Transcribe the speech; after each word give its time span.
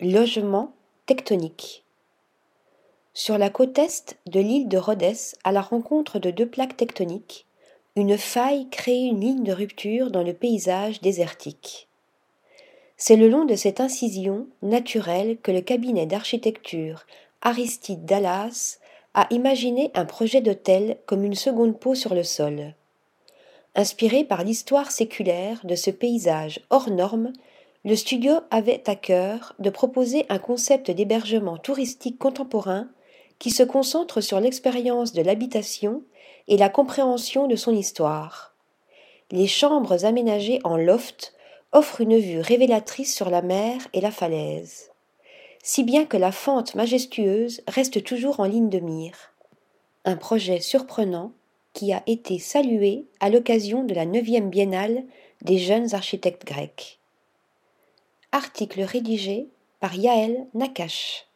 Logement 0.00 0.72
tectonique. 1.06 1.84
Sur 3.12 3.38
la 3.38 3.48
côte 3.48 3.78
est 3.78 4.18
de 4.26 4.40
l'île 4.40 4.68
de 4.68 4.76
Rhodes, 4.76 5.14
à 5.44 5.52
la 5.52 5.60
rencontre 5.60 6.18
de 6.18 6.32
deux 6.32 6.48
plaques 6.48 6.76
tectoniques, 6.76 7.46
une 7.94 8.18
faille 8.18 8.68
crée 8.70 9.04
une 9.04 9.20
ligne 9.20 9.44
de 9.44 9.52
rupture 9.52 10.10
dans 10.10 10.24
le 10.24 10.32
paysage 10.32 11.00
désertique. 11.00 11.86
C'est 12.96 13.14
le 13.14 13.28
long 13.28 13.44
de 13.44 13.54
cette 13.54 13.78
incision 13.78 14.48
naturelle 14.62 15.38
que 15.40 15.52
le 15.52 15.60
cabinet 15.60 16.06
d'architecture 16.06 17.06
Aristide 17.40 18.04
Dallas 18.04 18.80
a 19.14 19.28
imaginé 19.30 19.92
un 19.94 20.06
projet 20.06 20.40
d'hôtel 20.40 20.98
comme 21.06 21.22
une 21.22 21.36
seconde 21.36 21.78
peau 21.78 21.94
sur 21.94 22.16
le 22.16 22.24
sol. 22.24 22.74
Inspiré 23.76 24.24
par 24.24 24.42
l'histoire 24.42 24.90
séculaire 24.90 25.60
de 25.62 25.76
ce 25.76 25.92
paysage 25.92 26.58
hors 26.70 26.90
norme, 26.90 27.32
le 27.84 27.96
studio 27.96 28.32
avait 28.50 28.82
à 28.88 28.96
cœur 28.96 29.54
de 29.58 29.68
proposer 29.68 30.24
un 30.30 30.38
concept 30.38 30.90
d'hébergement 30.90 31.58
touristique 31.58 32.18
contemporain 32.18 32.88
qui 33.38 33.50
se 33.50 33.62
concentre 33.62 34.22
sur 34.22 34.40
l'expérience 34.40 35.12
de 35.12 35.20
l'habitation 35.20 36.02
et 36.48 36.56
la 36.56 36.70
compréhension 36.70 37.46
de 37.46 37.56
son 37.56 37.74
histoire. 37.74 38.54
Les 39.30 39.46
chambres 39.46 40.06
aménagées 40.06 40.60
en 40.64 40.78
loft 40.78 41.34
offrent 41.72 42.00
une 42.00 42.16
vue 42.16 42.40
révélatrice 42.40 43.14
sur 43.14 43.28
la 43.28 43.42
mer 43.42 43.86
et 43.92 44.00
la 44.00 44.10
falaise, 44.10 44.90
si 45.62 45.84
bien 45.84 46.06
que 46.06 46.16
la 46.16 46.32
fente 46.32 46.74
majestueuse 46.74 47.62
reste 47.68 48.02
toujours 48.02 48.40
en 48.40 48.44
ligne 48.44 48.70
de 48.70 48.80
mire. 48.80 49.32
Un 50.06 50.16
projet 50.16 50.60
surprenant 50.60 51.32
qui 51.74 51.92
a 51.92 52.02
été 52.06 52.38
salué 52.38 53.04
à 53.20 53.28
l'occasion 53.28 53.82
de 53.84 53.92
la 53.92 54.06
neuvième 54.06 54.48
biennale 54.48 55.04
des 55.42 55.58
jeunes 55.58 55.94
architectes 55.94 56.46
grecs. 56.46 57.00
Article 58.34 58.82
rédigé 58.82 59.48
par 59.78 59.94
Yaël 59.94 60.48
Nakache. 60.54 61.26